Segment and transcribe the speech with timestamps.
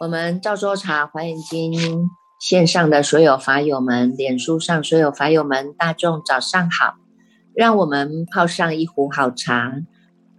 [0.00, 2.08] 我们赵州茶华严经
[2.40, 6.94] 线上的所有法友们，脸书上所有法友们，大众早上好！
[7.54, 9.74] 让我们泡上一壶好茶，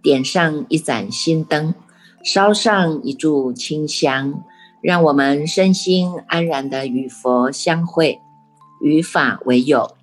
[0.02, 1.76] 点上一盏心灯，
[2.24, 4.42] 烧上一炷清香，
[4.82, 8.18] 让我们身心安然的与佛相会，
[8.80, 9.96] 与法为友，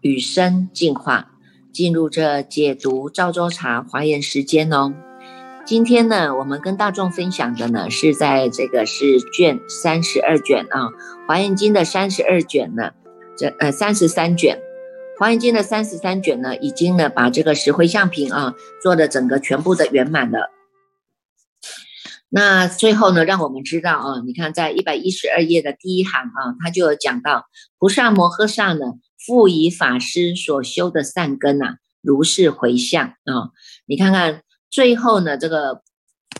[0.00, 1.32] 与生进化，
[1.74, 4.94] 进入这解读赵州茶华严时间哦。
[5.66, 10.86] 今天呢，我们跟大众分享的呢，是在这个是卷三十二卷啊，
[11.28, 12.92] 《华严经》的三十二卷呢，
[13.36, 14.56] 这呃三十三卷，
[15.20, 20.50] 《华严经》的三十三卷呢，已经呢把这个石灰相品啊做的整个全部的圆满了。
[22.34, 27.46] 那最后呢，让我们知道啊，你看在一百一十二页的第一行啊，他就有讲到
[27.78, 33.54] 菩萨摩诃萨呢，复以法师所修的善根呐，如是回向啊，
[33.86, 34.42] 你看看。
[34.68, 35.82] 最后呢，这个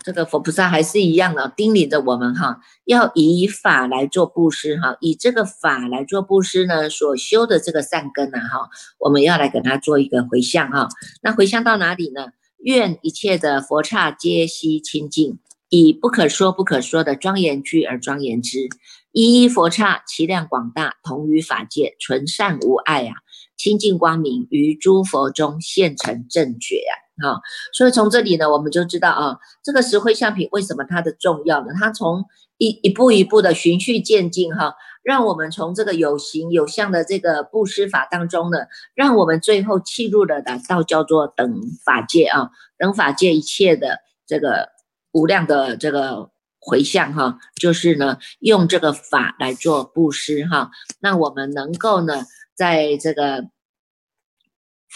[0.03, 10.89] 这个佛菩萨还是一样的叮咛着我们哈，要以法来做布施哈，以这个法来做布施呢，所修的这个善根呐哈，我们要来给他做一个回向哈。
[11.23, 12.33] 那回向到哪里呢？
[12.59, 15.39] 愿一切的佛刹皆悉清净，
[15.77, 18.69] 以不可说不可说的庄严居而庄严之。
[19.11, 23.13] 一一佛刹其量广大，同于法界，纯善无碍呀，
[23.57, 26.95] 清净光明，于诸佛中现成正觉呀。
[27.23, 27.41] 好，
[27.73, 31.73] 所以从这里呢，我们就知道啊，这个石灰相品为什么它的重要呢？
[31.79, 32.25] 它从
[32.59, 38.59] 一一步一步的循序渐进，哈，让我们从这个有形有相的这个布施法当中呢，
[38.95, 44.74] 让我们最后契入了的道叫做等法界啊，等法界一切的这个
[45.15, 50.71] 无量的这个回向哈，就是呢用这个法来做布施哈，
[51.01, 53.49] 那我们能够呢在这个。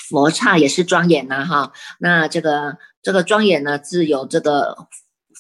[0.09, 4.87] 佛刹也是庄严呐，哈，那这个这个庄严呢，自有这个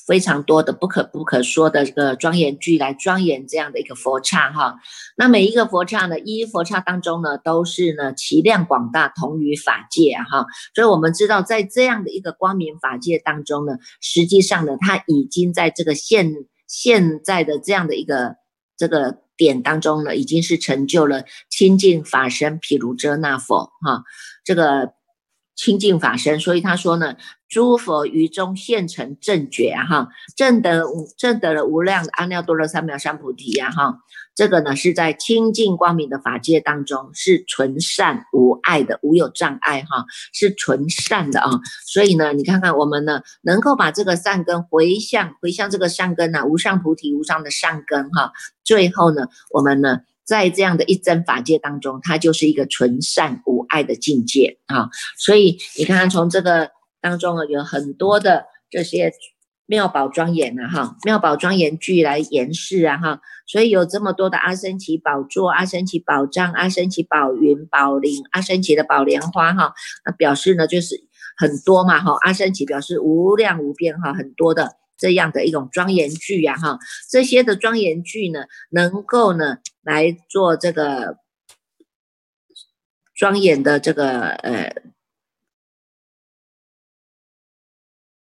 [0.08, 4.76] 非常多的不可不可说的这个庄严句来庄严这样的一个佛刹哈。
[5.16, 10.46] 那每一个佛刹呢，一佛刹当中呢，都是呢其量广大，同于法界哈。
[10.74, 16.32] 所以我们知道，在这样的一个光明法界当中呢，实际上呢，它已经在这个现
[16.66, 18.36] 现在的这样的一个
[18.76, 19.18] 这个。
[19.38, 24.02] 点当中呢，已经是成就了清净法身，毗卢遮那佛哈，
[24.42, 24.94] 这个
[25.54, 27.14] 清净法身，所以他说呢。
[27.48, 34.00] 诸佛于中现成正觉啊哈，正得无正得了无量阿耨多罗三藐三菩提呀哈，
[34.34, 40.04] 这个呢是在清净光明的法界当中是纯善无碍的，无有障碍哈，
[40.34, 41.50] 是纯善的啊。
[41.86, 48.32] 所以呢，你看看我们呢，能够把这个善根回向回向这个善根呐，无上菩提无上的善根哈，
[48.62, 54.90] 最后呢，我们呢在这样的一真法界当中，它就是一个纯善无碍的境界啊。
[55.16, 56.72] 所以你看看从这个。
[57.00, 59.12] 当中啊有很多的这些
[59.66, 69.74] 妙宝庄严啊哈，妙宝庄严具来演示啊哈，所以有这么多的阿僧祇宝座、阿僧祇宝藏、阿僧祇宝云、宝林、阿僧祇的宝莲花哈，
[70.06, 70.96] 那表示呢就是
[71.36, 76.78] 很多嘛哈，阿僧祇表示无量无边哈，很多的这样的一种庄严具呀哈，
[77.10, 81.18] 这些的庄严具呢，能够呢来做这个
[83.14, 84.74] 庄严的这个呃。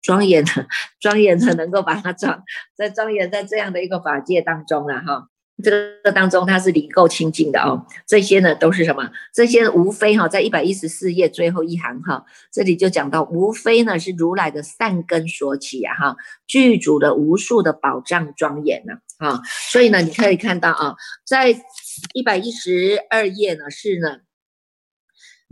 [0.02, 0.66] 庄严的，
[1.00, 2.42] 庄严的，能够把它装
[2.76, 5.28] 在庄严在这样的一个法界当中了哈，
[5.62, 5.70] 这
[6.02, 7.86] 个当中它是离垢清净的哦。
[8.06, 9.08] 这些呢都是什么？
[9.32, 19.40] 这些无非哈，在一百一十四页最后一行哈，这里就讲到，无非呢是如来的善根所起啊哈，具足的无数的宝藏庄严呢啊，
[19.70, 21.56] 所以呢你可以看到啊，在
[22.12, 24.19] 一百一十二页呢是呢。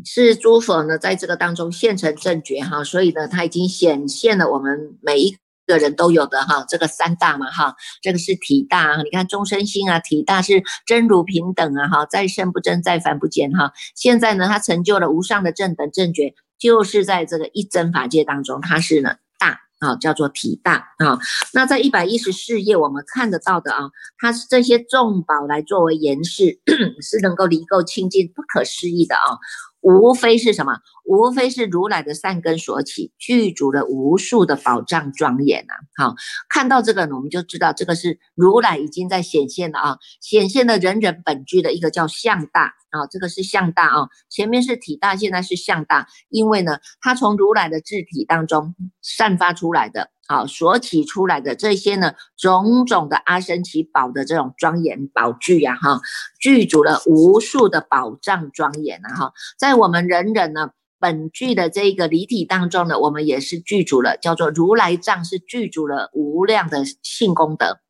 [0.04, 13.72] 是诸佛呢，在这个当中现成正觉哈，所以呢，他已经显现了我们每一个人都有的哈，这个三大嘛哈，这个是体大，你看众生心啊，体大是真如平等啊哈，再生不增，再凡不减哈。
[13.94, 21.18] 现在呢，他成就了无上的正等正觉，就是在这个一真法界当中，他是呢大啊，叫做体大啊。
[21.52, 26.60] 那在一百一十四页我们看得到的啊，它是这些众宝来作为言示，
[27.00, 29.38] 是能够离垢清净，不可思议的啊。
[29.80, 30.78] 无非是什么？
[31.06, 35.74] 无非是如来的善根所起，具足了无数的宝藏庄严呐。
[35.96, 36.14] 好，
[36.48, 50.10] 看到这个呢，我们就知道这个是如来已经在显现了啊，显现了人人本具的一个叫相大啊，这个是相大啊，前面是体大，现在是相大，因为呢，它从如来的智体当中散发出来的。
[50.30, 56.00] 好所起出来的这些呢，种种的阿僧祇宝的这种庄严宝具呀，哈，
[56.38, 67.80] 具足了无数的宝藏庄严啊，哈，在我们人人呢本具的这个离体当中呢，我们也是具足了，叫做如来藏是具足了无量的性功德。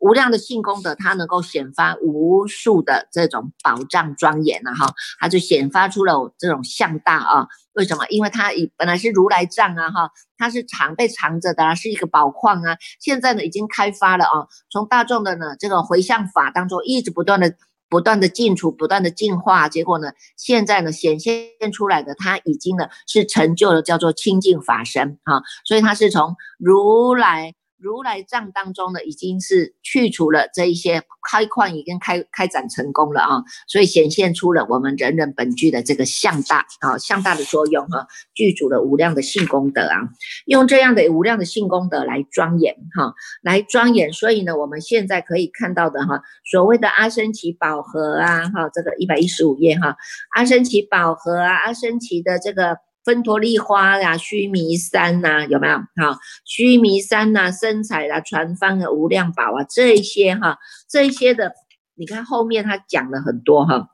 [0.00, 7.48] 无量的性功德，它能够显发无数的这种宝藏庄严呐，哈，它就显发出了这种相大啊。
[7.74, 8.06] 为什么？
[8.08, 12.78] 因为它以本来是如来藏啊，哈，它是藏被藏着的，啊是一个宝矿啊。
[12.98, 17.54] 现在呢，已经开发了啊，从大众的呢这个回向法当中，一直不断的、
[17.88, 27.54] 不断的进出、不断的进化，结果呢，现在呢显现出来的，他已经呢是成就了叫做清净法身啊，所以他是从如来。
[27.80, 40.08] 如来藏当中呢，已经是去除了这一些开矿，已经开开展成功了啊，所以显现出了我们人人本具的这个向大啊，向大的作用哈，具足了无量的性功德啊，
[40.46, 49.96] 用这样的无量的性功德来庄严哈，来庄严，所以呢，我们现在可以看到的哈，所谓的阿僧祇宝盒啊哈，这个一百一十五页哈，
[50.34, 52.78] 阿僧祇宝盒啊，阿僧祇的这个。
[53.08, 55.78] 芬陀利花呀，须弥山呐，有没有？
[55.78, 61.54] 哈，须弥山呐，身材啊，传方的无量宝啊，这些哈，这些的，
[61.94, 63.88] 你看后面他讲了很多哈，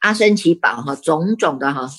[0.00, 1.90] 阿僧祇宝哈，种种的哈。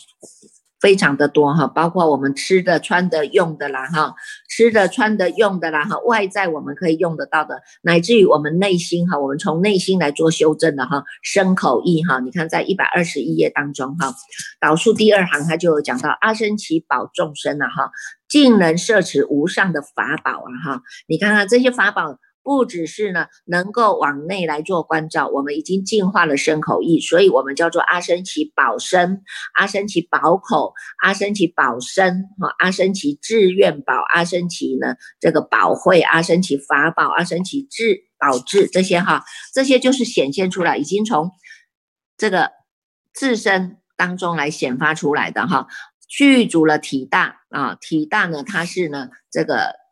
[0.79, 4.15] 非常的多哈，包括我们吃的、穿的、用的啦哈，
[4.50, 14.13] 吃的、穿的、用的啦哈，外在我们可以用得到的，乃至于我们内心哈，我们从内心来做修正的哈，身口意哈，你看在一百二十一页当中哈，
[14.59, 17.91] 导数第二行他就有讲到阿僧祇保众生了哈，
[18.27, 22.19] 尽能摄持无上的法宝啊哈，你看看这些法宝。
[22.48, 29.22] 不只是呢，能够往内来做关照，我们已经净化了身口意，所以我们叫做阿僧祇保身、
[29.56, 30.72] 阿僧祇保口、
[31.04, 41.32] 阿僧祇保身哈、阿僧祇志愿宝、阿僧祇呢这个宝慧、阿僧祇法宝、阿僧祇智宝智这些哈，这些就是显现出来，已经从
[42.16, 42.52] 这个
[43.14, 45.68] 自身当中来显发出来的哈，
[46.08, 49.86] 具足了体大啊，体大呢，它是呢这个。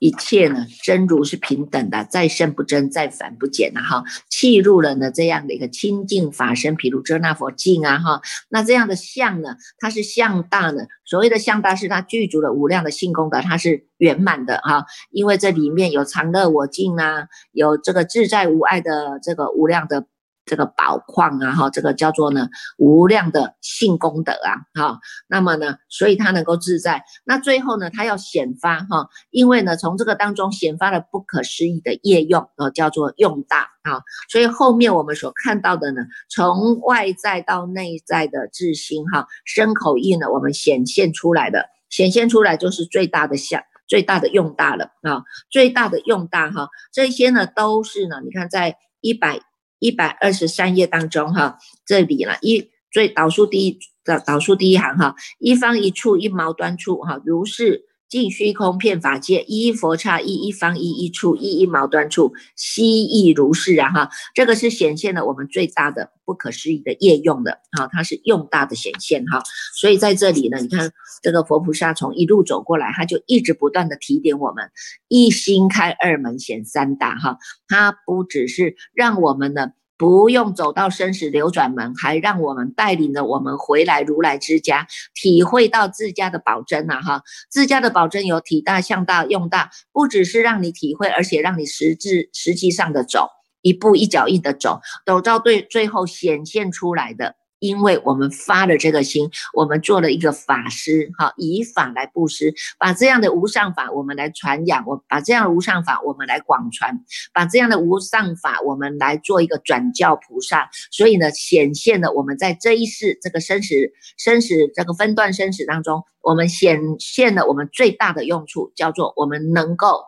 [0.00, 4.02] 一切呢，真如是平等的，再生不增，再反不减的哈。
[4.28, 8.20] 契入了呢这样的一个清净法身，譬如遮那佛境啊哈。
[8.48, 10.86] 那这样的相呢，它是相大呢。
[11.04, 14.86] 所谓的相大，是它具足了无量的性功德，它是圆满的哈。
[15.10, 20.06] 因为这里面有常乐我净啊，有这个自在无碍的这个无量的。
[20.46, 24.98] 这个宝矿啊，哈，这个叫做呢无量的性功德啊，哈，
[25.28, 27.04] 那么呢，所以它能够自在。
[27.24, 34.02] 那最后呢，它要显发哈，因为呢，从这个当中显发了不可思议的业用，呃，叫做用大啊。
[34.28, 49.40] 所以后面我们所看到的呢，从外在到内在的自心哈，身口意呢，我们显现出来的，显现出来就是最大的相，最大的用大了啊，最大的用大哈，这些呢都是呢，你看在一百。
[49.80, 57.89] 一百二十三页当中，哈，这里了一最倒数第一的倒数第一行，哈，一方一处一毛端处，哈，如是。
[58.10, 63.88] 尽虚空遍法界，一一佛刹一一方一一处一一毛端处，悉亦如是啊！
[63.88, 69.40] 哈，这个是显现了我们最大的不可思议的业用的哈，它是用大的显现哈。
[69.76, 70.90] 所以在这里呢，你看
[71.22, 74.70] 这个佛菩萨从一路走过来，他就一直不断的提点我们，
[75.06, 79.70] 一心开二门显三大哈，他不只是让我们呢。
[80.00, 87.02] 不用走到生死流转门，还让我们带领着我们回来如来之家，体会到自家的宝珍呐！
[87.02, 93.28] 哈，自家的宝珍有体大、向大、用大，不只是让你体会，而且让你实质实际上的走
[93.60, 97.34] 一步一脚印的走，走到最最后显现出来的。
[97.60, 113.74] 因为我们发了这个心，我们做了一个法师，哈，以法来布施，把这样的无上法我们来传扬，我把这样的无上法我们来广传，把这样的无上法我们来做一个转教菩萨，所以呢，显现了我们在这一世这个生死
[114.16, 120.02] 生死这个分段生死当中，我们显现了我们最大的用处，叫做我们能够，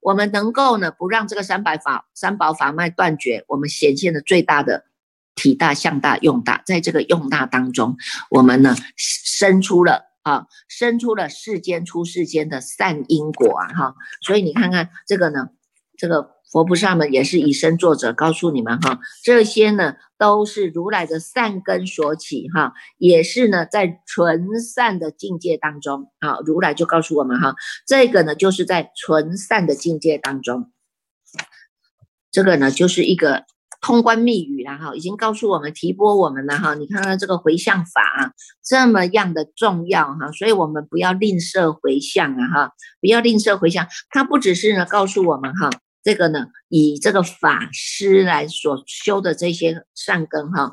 [0.00, 4.87] 我们能够呢，不让这个三百法三宝法脉断绝，我们显现的最大的。
[5.38, 7.96] 体大、向大、用大，在这个用大当中，
[8.28, 15.50] 我们呢生出了啊，生出了世间出世间的善因果啊，哈，所以你看看这个呢，
[15.96, 27.54] 这个佛菩萨们也是以身作则，告诉你们哈，这些呢都是如来的善根所起哈，也是呢在纯善的境界当中啊，如来就告诉我们哈，
[27.86, 30.72] 这个呢就是在纯善的境界当中，
[32.32, 33.44] 这个呢就是一个。
[33.80, 36.74] 通关密语了哈，已经告诉我们提拨我们了哈。
[36.74, 38.32] 你看看这个回向法啊，
[38.64, 43.86] 这么样的重要哈，所以我们不要吝啬回向啊哈，不要吝啬回向。
[44.10, 45.70] 它不只是呢告诉我们哈，
[46.02, 50.72] 这个呢以这个法师来所修的这些善根哈，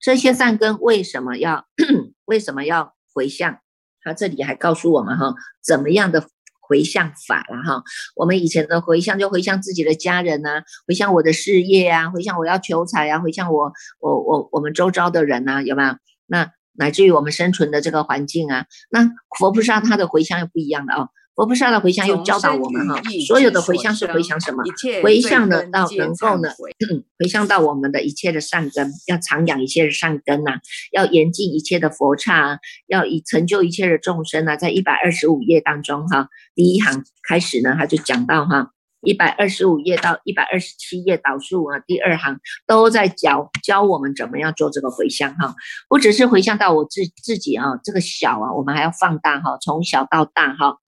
[0.00, 1.66] 这些善根为什么要
[2.24, 3.58] 为什么要回向？
[4.02, 6.26] 他这里还告诉我们哈，怎么样的？
[6.66, 7.82] 回向法了哈，
[8.16, 15.96] 我们以前的回向就回向自己的家人呐，回向我的事业啊，回向我要求财啊，回向我我我我们周遭的人呐，有没有？
[16.26, 19.08] 那乃至于我们生存的这个环境啊，那
[19.38, 21.08] 佛菩萨他的回向又不一样的哦。
[21.36, 24.64] 佛菩萨的回向又教导我们哈，所有的回向是回向什么？
[25.02, 26.48] 回向呢到能够呢，
[27.20, 30.52] 回向到我们的一切的善根，要常养一切的善根呐，
[30.92, 34.56] 要严禁一切的佛刹，要以成就一切的众生啊。
[34.56, 38.70] 在一百二十五页当中哈，第一行开始呢，他就讲到哈，
[39.02, 45.54] 一百二十五页到一百二十七页导数啊，第二行都在教教我们怎么样做这个回向哈，
[45.90, 50.78] 不只是回向到我自自己啊，这个小啊，我们还要放大哈，从小到大哈。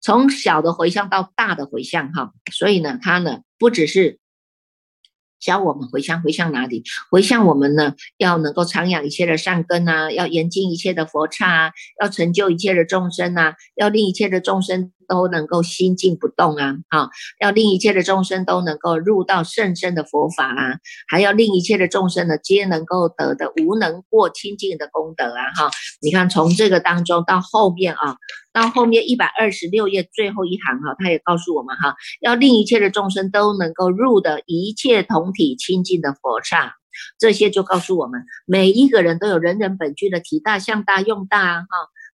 [0.00, 4.18] 从小的回向到大的回向，哈，所以呢，他呢不只是
[5.38, 6.84] 教我们回向，回向哪里？
[7.10, 14.92] 回向我们呢，要能够常养一切的善根啊，要严禁一切的佛刹啊，要成就一切的众生啊，要令一切的众生。
[15.10, 28.14] 都能够心静不动啊，哈，要令一切的众生都能够入到甚深的佛法啊，还要令一切的众生呢，皆能够得的无能过清净的功德啊，哈，你看从这个当中到后面啊，
[28.52, 36.76] 到后面一百二十六页最后一行哈，他也告诉我们哈，要令一切的众生都能够入的一切同体清净的佛刹，
[37.18, 41.66] 这些就告诉我们，每一个人都有人人本具的体大、相大、用大啊，哈，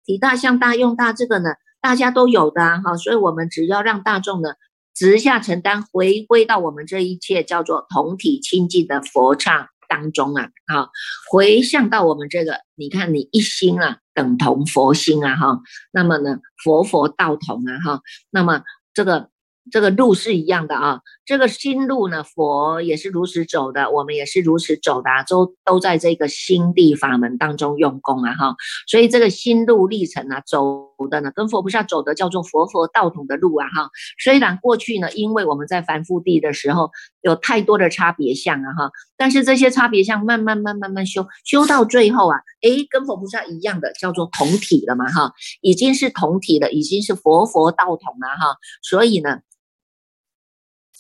[0.07, 1.51] 体大、相大、用大这个呢。
[1.85, 4.55] 大家都有的哈，所以我们只要让大众呢
[4.95, 10.89] 直下承担，回归到我们这一切叫做同体清净的佛刹当中啊，哈，
[11.31, 15.61] 回向到我们这个，你看你一心啊，等同佛心啊哈，
[15.93, 18.01] 那么呢，佛佛道同啊哈，
[18.31, 18.63] 那么
[18.95, 19.29] 这个。
[19.73, 33.91] 这个路是一样的啊，这个心路呢，佛也是如此走的，我们也是如此走的，都都在这个心地法门当中用功啊哈，所以这个心路历程啊，走的呢，跟佛菩萨走的叫做佛佛道统的路啊哈。
[34.19, 49.41] 虽然过去呢，因为我们在凡夫地的时候有太多的差别相啊哈，但是这些差别相慢慢慢慢慢修修到最后啊，诶，跟佛菩萨一样的叫做同体了嘛哈，已经是同体了，已经是佛佛道统了哈，所以呢。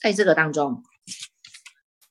[0.02, 0.82] 在这个当中，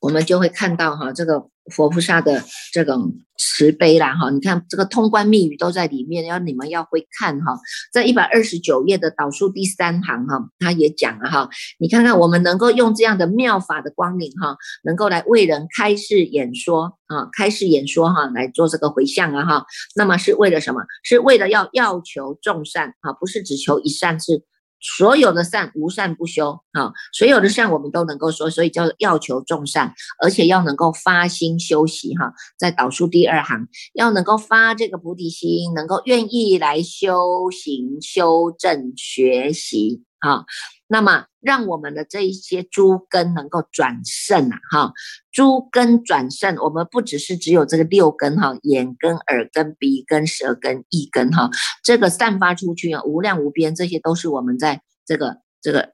[0.00, 2.42] 我们就会看到哈，这个佛菩萨的
[2.72, 4.30] 这种慈悲啦哈。
[4.30, 7.58] 你看这个通关密语都在里面，要你们要会看哈。
[7.92, 11.48] 在一百二十九页的导数第三行哈，他也讲了哈。
[11.78, 19.64] 你看看我们能够用这样的妙法的光明哈，能够来为人开示演说啊，开示演说哈，来做这个回向啊哈。
[19.96, 20.82] 那么是为了什么？
[21.02, 24.42] 是为了要要求众善啊，不是只求一善是。
[24.84, 40.44] 所有的善无善不修啊，所有的善我们都能够说，所以叫要求众善，而且要能够发心修习哈，在导数第二行要能够发这个菩提心，能够愿意来修行、修正、学习哈。
[40.86, 44.92] 那么，让我们的这一些诸根能够转胜啊，哈，
[45.30, 51.50] 诸根转胜，我们不只是只有这个六根哈，眼根、耳根、鼻根、舌根、意根哈，
[51.84, 55.92] 这个散发出去啊，无量无边，这些都是我们在这个这个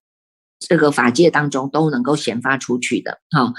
[0.61, 3.53] 这个法界当中都能够显发出去的哈。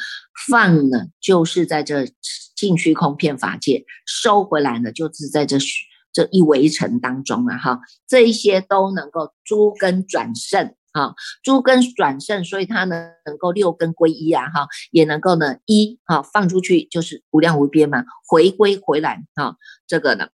[0.47, 2.05] 放呢，就是在这
[2.55, 5.57] 净虚空片法界；收回来呢，就是在这
[6.13, 10.73] 这一围城当中啊，哈，这一些都能够诸根转胜。
[10.91, 19.55] 啊，诸根转胜，所以它呢能够六根归一啊，哈，也能够呢一啊放出去就是无量无边嘛，回归回来啊，
[19.87, 20.27] 这个呢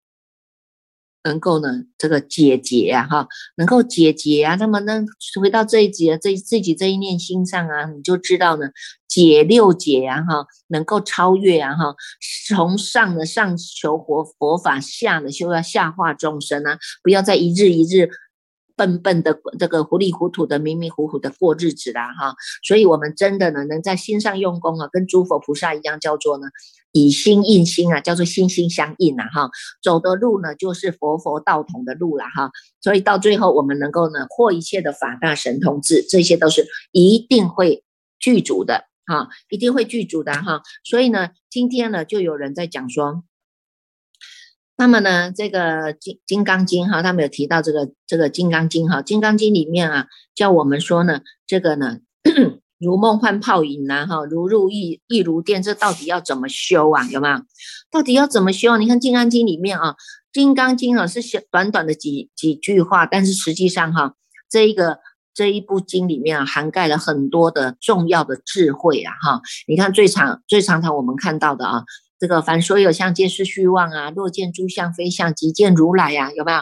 [1.22, 5.04] 能够呢这个解结啊，哈，能够解结啊，那么呢
[5.40, 8.70] 回到这一节这自己这一念心上啊，你就知道呢
[9.06, 11.94] 解六解啊，哈，能够超越啊，哈，
[12.48, 18.10] 从上的上求佛佛法，下呢修要下化众生啊，不要再一日一日。
[18.78, 26.46] 笨笨的这个糊里糊涂的迷迷糊糊的过日子啦哈，所以我们真的呢能在心上用功啊，跟诸佛菩萨一样，叫做呢
[26.92, 29.50] 以心印心啊，叫做心心相印呐哈，
[29.82, 37.82] 走的路呢就是佛佛道统的路了哈，所以到最后我们能够呢获一切的法大神通智，这些都是一定会
[38.20, 43.24] 具足的哈，一定会具足的哈，所以呢今天呢就有人在讲说。
[44.80, 50.06] 那么呢，这个金金刚经哈，他们有提到这个这个金刚经哈，金刚经里面啊，
[50.36, 51.98] 叫我们说呢，这个呢，
[52.78, 57.04] 如梦幻泡影呐，哈，如入亦亦如电，这到底要怎么修啊？
[57.10, 57.40] 有没有？
[57.90, 58.76] 到底要怎么修？
[58.76, 59.92] 你看《金刚经》里面啊，
[60.32, 64.14] 《金刚经》啊是小短短的几几句话，但是实际上哈，
[64.48, 65.00] 这一个
[65.34, 69.40] 这一部经里面啊，涵盖了很多的重要的智慧啊，哈。
[69.66, 71.82] 你看最常最常常我们看到的啊，
[72.18, 74.10] 这个凡所有相，皆是虚妄啊。
[74.10, 76.58] 若见诸相非相，即见如来呀，有没有？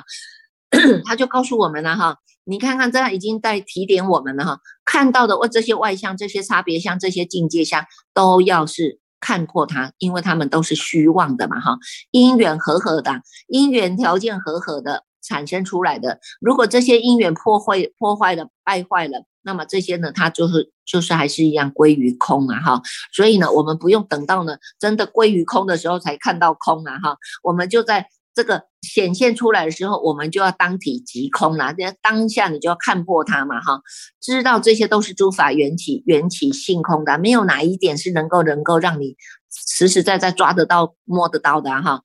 [1.07, 2.19] 他就告诉我们了哈。
[2.45, 4.61] 你看看，这已经在提点我们了哈。
[4.85, 7.85] 看到的外这些外相、这些差别相、这些境界相，
[8.15, 11.79] 都要是看破它，因为他们都是虚妄的嘛哈。
[12.11, 16.21] 因缘和合的，因缘条件和合的产生出来的。
[16.41, 22.83] 如果这些因缘破坏、破坏了、败坏了，那么这些呢，它就是就是还是一样归于空啊哈。
[23.13, 27.17] 所以呢，我们不用等到呢真的归于空的时候才看到空啊哈。
[27.43, 28.07] 我们就在。
[28.37, 31.75] 这个显现出来的时候，我们就要当体即空了。
[31.79, 33.81] 那当下你就要看破它嘛，哈，
[34.21, 39.17] 知道这些都是诸法缘起，缘起性空的，没有哪一点是能够能够让你
[39.49, 42.03] 实实在在抓得到、摸得到的，哈。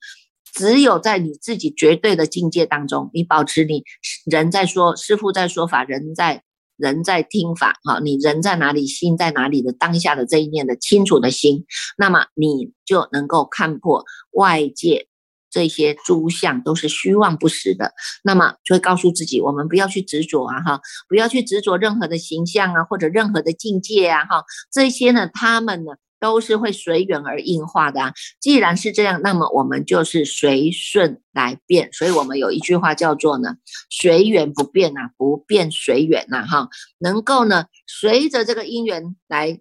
[0.52, 3.82] 只有在你自己绝对的境界当中，你保持你
[4.24, 6.42] 人在说，师父在说法，人在
[6.76, 11.64] 人在听法，哈，你人在哪里，心在哪里的当下的这一念的清楚的心，
[11.96, 15.08] 那么你就能够看破外界。
[15.50, 17.92] 这些诸相都是虚妄不实的，
[18.24, 20.80] 那么就会告诉自己，我们不要去执着啊，哈，
[21.10, 25.92] 不要去执着任何的形象啊，或者任何的境界啊，哈，这些呢，他们呢
[26.22, 28.12] 都是会随缘而应化的啊。
[28.40, 31.92] 既然是这样，那么我们就是随顺来变。
[31.92, 33.56] 所以我们有一句话叫做呢，
[33.90, 36.68] 随缘不变呐，不变随缘呐，哈，
[37.00, 39.58] 能够呢随着这个因缘来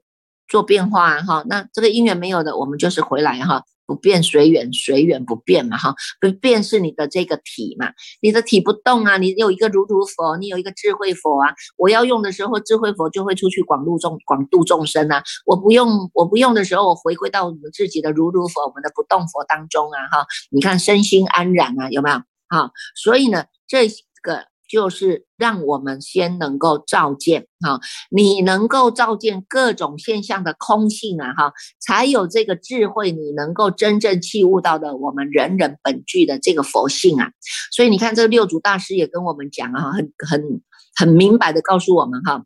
[0.47, 1.43] 做变化哈。
[1.47, 3.63] 那这个因缘没有的，我们就是回来哈。
[3.91, 22.15] 不变随缘，随缘不变嘛，哈，不变是你的这个体嘛，你的体不动啊，你有一个如如佛，你有一个智慧佛啊，我要用的时候，智慧佛就会出去广度众广度众生啊，我不用我不用的时候，我回归到我们自己的如如佛，我们的不动佛当中啊，哈，你看身心安然啊，有没有？
[22.47, 23.89] 哈，所以呢，这
[24.21, 24.50] 个。
[24.71, 37.31] 就是让我们先能够照见哈，你能够照见各种现象的空性啊哈，才有这个智慧，你能够真正器悟到的我们人人本具的这个佛性啊。
[37.73, 40.61] 所以你看，这六祖大师也跟我们讲啊，很很
[40.95, 42.45] 很明白的告诉我们哈，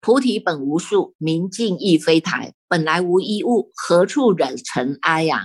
[0.00, 5.42] 菩提本无树，明镜亦非台，本来无一物，何处惹尘埃呀？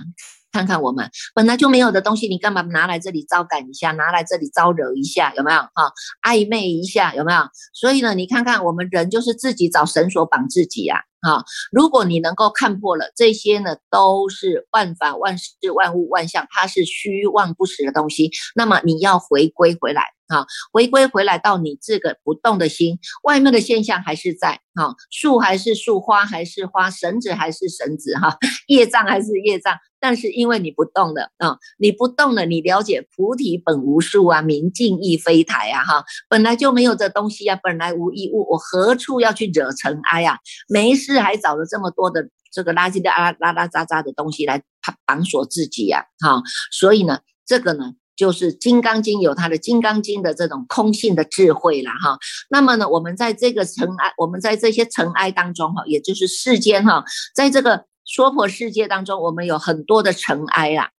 [0.52, 5.60] 看看我们本来就没有的东西，你干嘛拿来这里招感一下，拿来这里招惹一下，有没有？
[5.60, 7.40] 哈，暧昧一下，有没有？
[7.72, 11.42] 所以呢，你看看我们人就是自己找绳索绑自己呀，哈。
[11.72, 20.12] 如果你能够看破了这些呢，都是万法、万事、万物、万象，它是虚妄不实的东西，那么你要回归回来。
[20.28, 40.38] 啊，回归回来到你这个不动的心，外面的现象还是在啊，树还是树，花还是花，绳子还是绳子，哈，业障还是业障，但是因为你不动了啊，你不动了，你了解菩提本无树啊，明镜亦非台啊，哈，本来就没有这东西啊，本来无一物，我何处要去惹尘埃呀？
[40.68, 44.62] 没事还找了这么多的这个垃圾的啊拉拉杂杂的东西来
[45.04, 47.92] 绑锁自己呀，哈，所以呢，这个呢。
[48.22, 52.16] 就是《金刚经》有它的《金刚经》的这种空性的智慧了哈。
[52.48, 57.02] 那么呢，我们在这个尘埃，我们在这些尘埃当中哈，也就是世间哈，
[57.34, 60.90] 在这个娑婆世界当中，我们有很多的尘埃啊，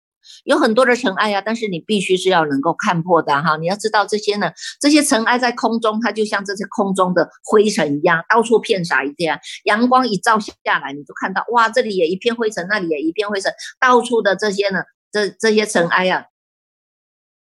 [0.43, 1.39] 有很多的尘埃呀。
[1.39, 3.55] 但是你必须是要能够看破的哈。
[3.55, 9.39] 你要知道这些呢，这些尘埃在空中，它就像这些空中的灰尘一样，到处遍洒一片。
[9.63, 16.25] 阳光一照下来，你就看到哇，这里也一片灰尘，那里也一片灰尘，到处的这些呢，这这些尘埃呀。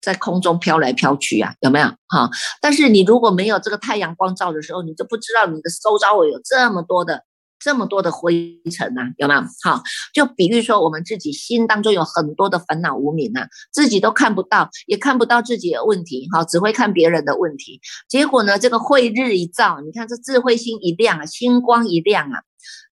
[0.05, 2.29] 在空中飘来飘去啊，有没有哈？
[2.61, 7.23] 但是你如果没有这个太阳光照的时候，你就不知道你的周遭有这么多的
[7.59, 9.41] 这么多的灰尘呐，有没有？
[9.63, 9.81] 哈，
[10.13, 17.81] 就比喻说我们自己心当中有很多的烦恼无明啊，自己都看不到，也看不到自己的问题，哈，只会看别人的问题。
[18.07, 22.43] 结果呢，这个慧日一照，你看这智慧心一亮啊，星光一亮啊，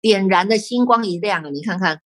[0.00, 2.00] 点燃的星光一亮啊，你看看。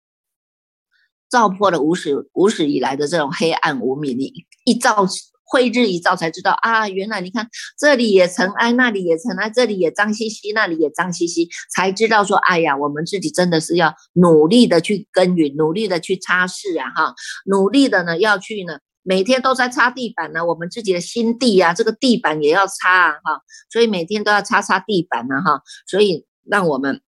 [1.32, 4.34] 照破了无始无始以来的这种黑暗无明，你
[4.65, 5.08] 一照
[5.44, 17.15] 慧日一照，才知道啊，原来你看这里也尘埃，那里也尘埃，这里也脏兮兮，那里也脏兮兮，才知道说，哎呀，我们自己真的是要努力的去耕耘，努力的去擦拭啊，哈，
[17.46, 27.02] 努力的呢要去呢，每天都在擦地板呢，我们自己的心地啊，这个地板也要擦啊，哈，所以每天都要擦擦地板呢，哈，所以让我们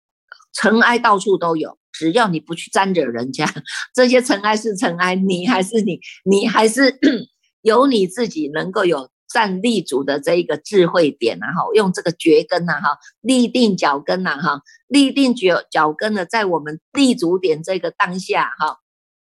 [0.53, 1.77] 尘埃到处都有。
[1.93, 3.45] 只要你不去沾惹人家，
[3.93, 6.99] 这些尘埃是尘埃，你还是你，你还是
[7.61, 18.79] 有你自己能够有站立足的这一个智慧点啊，哈，用这个绝根呐，哈，立定脚跟呐，哈，立定脚脚跟呢，在我们立足点这个当下，哈，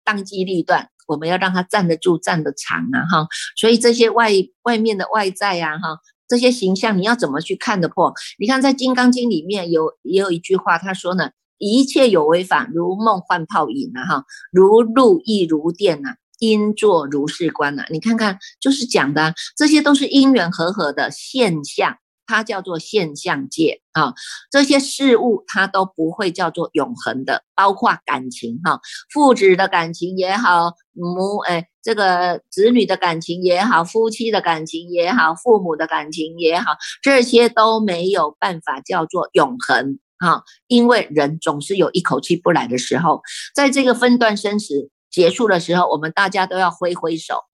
[0.03, 4.31] 当机立断，我们要让它站得住、站得长啊，哈，所以这些外
[4.63, 8.13] 外面的外在呀，哈，这些形象你要怎么去看得破？
[8.37, 16.09] 你看在《金刚经》里面有也有一句话，他说呢，一切有为法，如梦幻泡影啊，哈，如露亦如电呐。
[16.39, 21.95] 因作如是观呐，你看看，就是讲的这些都是因缘和合的现象，
[22.27, 24.13] 它叫做现象界啊。
[24.51, 28.81] 这些事物它都不会叫做永恒的，包括感情哈，
[29.13, 43.21] 父子的感情也好，母哎这个子女的感情也好，夫妻的感情也好，父母的感情也好，这些都没有办法叫做永恒啊，因为人总是有一口气不来的时候，
[43.53, 44.89] 在这个分段生死。
[45.11, 47.45] 结束的时候，我们大家都要挥挥手，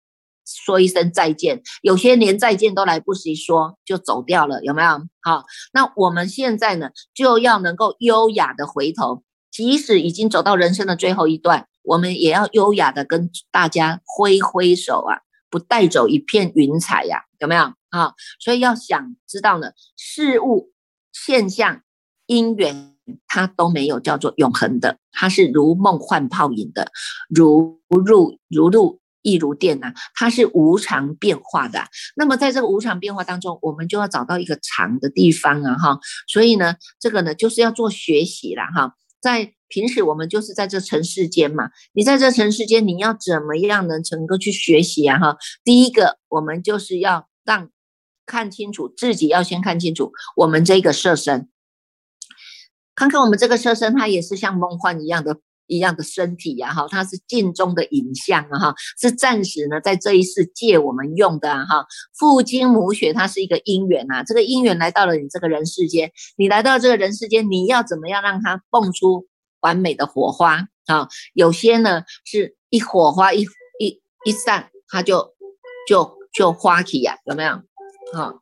[0.47, 1.61] 说一声再见。
[1.83, 4.89] 有些连再见都来不及说，就走掉了，有没有？
[5.21, 5.45] 好，
[5.75, 15.21] 那我们现在呢，就要能够优雅的回头，即使已经走到人生的最后一段，我们也要优雅的跟大家挥挥手啊，
[15.51, 17.75] 不带走一片云彩呀，有没有？
[17.91, 20.73] 啊，所以要想知道呢，事物
[21.13, 21.83] 现象
[22.31, 22.87] 因缘。
[23.27, 26.93] 它都没有叫做永恒的，它是如梦幻泡影的，
[27.29, 31.81] 如入如露亦如电呐，它是无常变化的。
[32.15, 35.99] 那么在这个无常变化当中，我们就要找到一个常的地方啊哈。
[36.29, 38.95] 所以呢，这个呢就是要做学习了哈。
[39.21, 45.37] 在平时我们就是在这尘世间嘛，你在这尘世间，你要怎么样能成功去学习啊哈？
[45.65, 47.71] 第一个，我们就是要让
[48.25, 51.49] 看清楚自己，要先看清楚我们这个色身。
[53.01, 55.35] 看看我们这个车身，它也是像梦幻一样的
[55.67, 61.87] 一样的身体呀，哈，它是镜中的影像啊，哈，是暂时呢在这一世借我们用的啊哈。
[62.19, 69.27] 父精母血，它是一个因缘呐，这个因缘来到了你这个人世间，你来到这个人世间，你要怎么样让它蹦出
[69.61, 71.09] 完美的火花啊？
[71.33, 73.47] 有些呢是一火花一
[73.79, 75.33] 一一散，它就
[75.89, 77.53] 就就花起呀，有没有？
[78.13, 78.35] 好。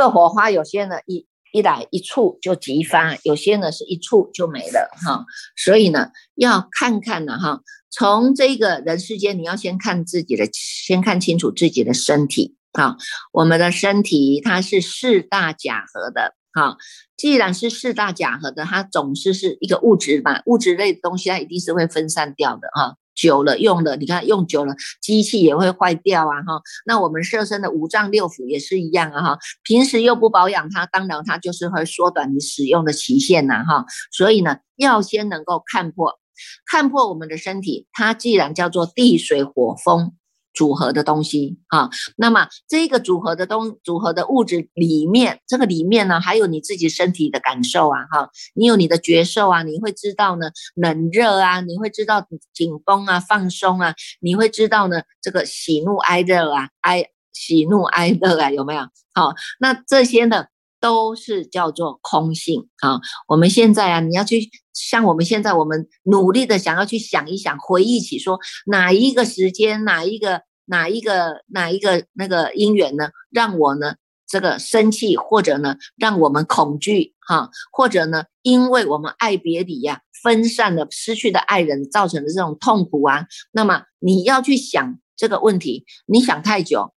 [0.00, 5.26] 这火花有些呢一一来一触就激发，有些呢是一触就没了哈。
[5.54, 7.60] 所以呢，要看看呢哈，
[7.90, 12.96] 从这个人世间，你要先看自己的，先看清楚自己的身体啊。
[13.30, 16.78] 我们的身体它是四大假合的哈，
[17.18, 22.96] 既然是四大假合的，它总是是一个物质嘛，物质类的东西它一定是会分散掉的哈。
[23.20, 26.62] 久了用了，你看用久了，机器也会坏掉啊哈。
[26.86, 29.38] 那我们设身的五脏六腑也是一样啊哈。
[29.62, 33.84] 平时又不保养它，当然它就是会缩短你使用的期限呐哈。
[34.10, 36.18] 所以呢，要先能够看破，
[36.64, 40.14] 看破我们的身体，它既然叫做地水火风。
[40.52, 58.82] 组合的东西哈，那么这个组合的东组合的物质里面，这个里面呢，还有你自己身体的感受啊哈，你有你的觉受啊，你会知道呢冷热啊，你会知道紧绷啊放松啊，你会知道呢这个喜怒哀乐啊哀喜怒哀乐啊有没有？
[59.14, 60.46] 好，那这些呢
[60.80, 63.00] 都是叫做空性啊。
[63.28, 70.42] 我们现在啊，你要去像我们现在，我们努力的想要去想一想，回忆起说哪一个时间哪一个。
[70.66, 73.10] 哪一个哪一个那个因缘呢？
[73.28, 73.96] 让我呢
[74.28, 86.94] 这个生气，或者呢让我们恐惧哈，或者呢因为我们爱别离呀，分散了失去的爱人造成的这种痛苦啊，那么你要去想这个问题，你想太久，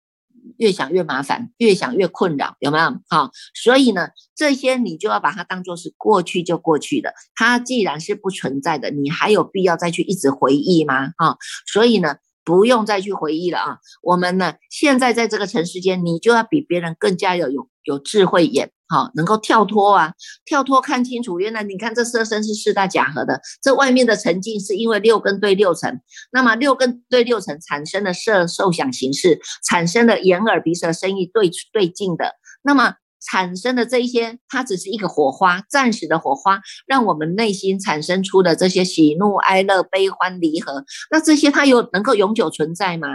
[0.58, 3.00] 越想越麻烦，越想越困扰，有没有？
[3.10, 11.13] 好，所以呢这些你就要把它当做是过去就过去的，它既然是不存在的，你还有必要再去一直回忆吗？
[11.18, 12.16] 啊，所以呢。
[12.46, 13.78] 不用再去回忆了啊！
[14.02, 20.13] 我们呢，现在在这个尘世间，你就要比别人更加有有有智慧眼，哈，能够跳脱啊，
[20.46, 21.39] 跳脱看清楚。
[21.39, 32.96] 原来你看这色身是四大假合的，这外面的沉静是因为六根对六尘，那么六根对六尘产生的色受想行识，产生的眼耳鼻舌身意对对境的，那么。
[33.26, 43.08] 产生的这一些，它只是一个火花，暂时的火花，让我们内心产生出的这些喜怒哀乐、悲欢离合，那这些它有能够永久存在吗？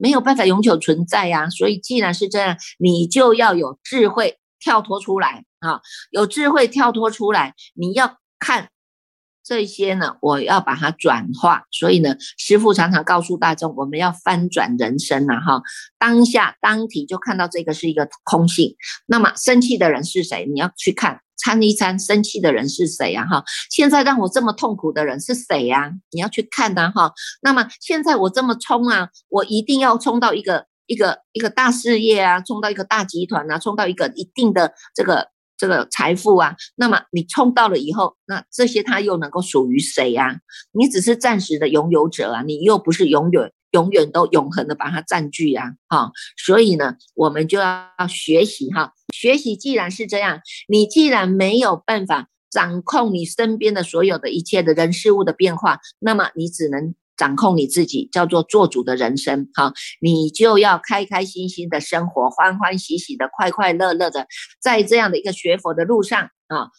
[0.00, 1.48] 没有办法永久存在呀。
[1.50, 8.70] 所以既然是这样，你就要有智慧跳脱出来啊，有智慧跳脱出来，你要看。
[9.42, 15.62] 这些呢，我要把它转化，所以呢，师父常常告诉大众，我们要翻转人生呐，哈，
[15.98, 18.76] 当下当体就看到这个是一个空性。
[19.06, 20.46] 那么生气的人是谁？
[20.46, 23.24] 你要去看参一参生气的人是谁呀？
[23.26, 25.90] 哈，现在让我这么痛苦的人是谁呀？
[26.12, 27.12] 你要去看呐，哈。
[27.42, 36.56] 那么现在我这么冲啊，我一定要冲到一个一个一个大事业啊，冲到一个大集团啊，冲到一个一定的这个这个财富啊。
[36.76, 40.40] 那么你冲到了以后，那这些他又能够属于谁呀？
[40.72, 43.52] 你只是暂时的拥有者啊，你又不是永远。
[43.72, 64.26] 永远都永恒的把它占据呀，哈，所以呢，我们就要学习哈，学习既然是这样，你既然没有办法掌控你身边的所有的一切的人事物的变化，那么你只能掌控你自己，叫做做主的人生，哈，你就要开开心心的生活，欢欢喜喜的，快快乐乐的，
[64.60, 66.70] 在这样的一个学佛的路上啊。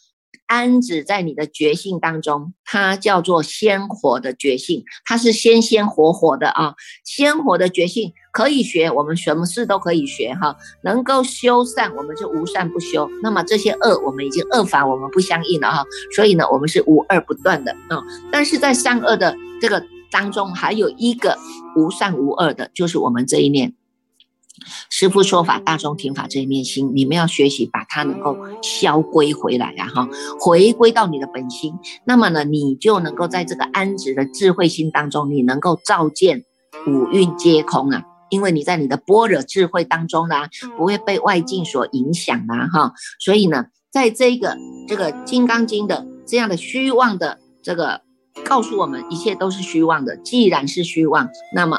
[0.52, 15.82] 安止在你的觉性当中，它叫做鲜活的觉性，它是鲜鲜活活的啊，鲜活的觉性可以学，我们什么事都可以学哈，能够修善，我们就无善不修，那么这些恶，我们已经恶法，我们不相应了哈，
[16.14, 21.38] 所以呢，我们是无二不断的啊，但是在善恶的这个当中，还有一个
[21.76, 23.72] 无善无恶的，就是我们这一念。
[24.90, 30.08] 师父说法，大众听法这一念心，你们要学习，把它能够消归回来啊，哈，
[30.40, 31.74] 回归到你的本心。
[32.04, 36.44] 那么呢，你就能够在这个安止的智慧心当中，你能够照见
[36.86, 40.36] 五蕴皆空啊，因为你在你的般若智慧当中呢，
[40.76, 42.92] 不会被外境所影响啊，哈。
[43.18, 44.56] 所以呢，在这个
[44.88, 48.02] 这个《金刚经》的这样的虚妄的这个
[48.44, 50.16] 告诉我们，一切都是虚妄的。
[50.16, 51.78] 既然是虚妄，那么。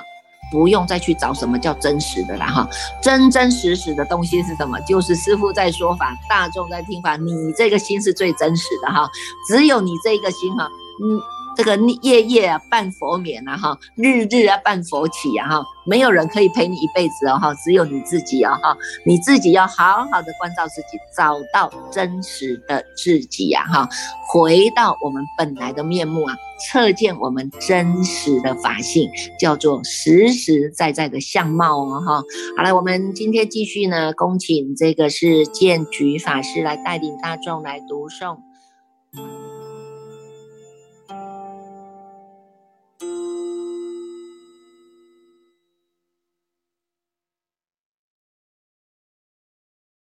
[0.51, 2.67] 不用再去找什么叫真实的了哈，
[3.01, 4.79] 真真实实的东西是什么？
[4.81, 9.09] 就是师傅在说法，大众在听法，你这个心是最真实的哈，
[9.47, 10.69] 只有你这个心哈，
[11.03, 11.19] 嗯。
[11.55, 23.87] 这个夜夜啊办佛眠啊哈，日日啊办佛起啊哈，没有人可以陪你一辈子哦哈，只有你自己哦哈，你自己要好好的关照自己，找到真实的自己呀哈，
[24.31, 26.35] 回到我们本来的面目啊，
[26.69, 32.23] 测见我们真实的法性，叫做实实在在的相貌哦哈。
[32.57, 38.37] 好了，我们今天继续呢，恭请这个是建举法师来带领大众来读诵。